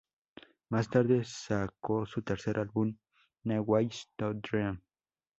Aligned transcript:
Más 0.69 0.89
tarde 0.89 1.21
sacó 1.23 2.07
su 2.07 2.23
tercer 2.23 2.57
álbum 2.57 2.97
"New 3.43 3.61
Ways 3.67 4.09
to 4.15 4.33
Dream". 4.33 4.81